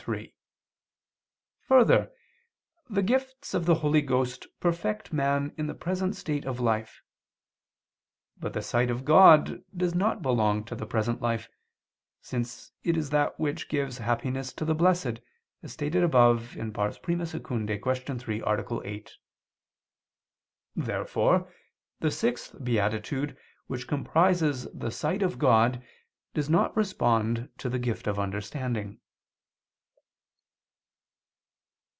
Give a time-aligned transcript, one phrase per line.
[0.05, 0.33] 3:
[1.67, 2.11] Further,
[2.89, 7.03] the gifts of the Holy Ghost perfect man in the present state of life.
[8.35, 11.49] But the sight of God does not belong to the present life,
[12.19, 15.19] since it is that which gives happiness to the Blessed,
[15.61, 17.23] as stated above (I II, Q.
[17.67, 18.81] 3, A.
[18.83, 19.11] 8).
[20.77, 21.53] Therefore
[21.99, 23.37] the sixth beatitude
[23.67, 25.85] which comprises the sight of God,
[26.33, 28.97] does not respond to the gift of understanding.